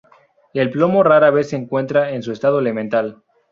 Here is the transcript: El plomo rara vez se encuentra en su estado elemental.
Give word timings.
El 0.55 0.71
plomo 0.71 1.03
rara 1.03 1.29
vez 1.29 1.49
se 1.49 1.55
encuentra 1.55 2.09
en 2.09 2.23
su 2.23 2.31
estado 2.31 2.57
elemental. 2.57 3.21